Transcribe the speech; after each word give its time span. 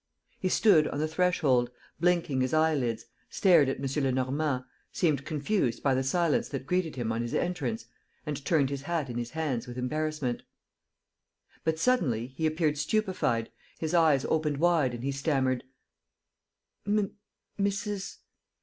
He 0.39 0.49
stood 0.49 0.87
on 0.87 0.97
the 0.97 1.07
threshold, 1.07 1.69
blinking 1.99 2.41
his 2.41 2.55
eyelids, 2.55 3.05
stared 3.29 3.69
at 3.69 3.77
M. 3.79 4.03
Lenormand, 4.03 4.63
seemed 4.91 5.25
confused 5.25 5.83
by 5.83 5.93
the 5.93 6.01
silence 6.01 6.49
that 6.49 6.65
greeted 6.65 6.95
him 6.95 7.11
on 7.11 7.21
his 7.21 7.35
entrance 7.35 7.85
and 8.25 8.43
turned 8.43 8.71
his 8.71 8.81
hat 8.81 9.11
in 9.11 9.19
his 9.19 9.29
hands 9.29 9.67
with 9.67 9.77
embarrassment. 9.77 10.41
But, 11.63 11.77
suddenly, 11.77 12.33
he 12.35 12.47
appeared 12.47 12.79
stupefied, 12.79 13.51
his 13.77 13.93
eyes 13.93 14.25
opened 14.25 14.57
wide 14.57 14.95
and 14.95 15.03
he 15.03 15.11
stammered: 15.11 15.65
"Mrs.... 17.67 18.17